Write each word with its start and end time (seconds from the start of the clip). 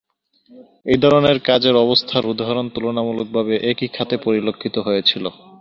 এই 0.85 0.99
ধরনের 1.03 1.37
কাজের 1.47 1.75
অবস্থার 1.85 2.23
উদাহরণ 2.33 2.65
তুলনামূলকভাবে 2.69 3.53
একই 3.71 3.89
খাতে 3.95 4.15
পরিলক্ষিত 4.25 4.75
হয়েছিল। 4.79 5.25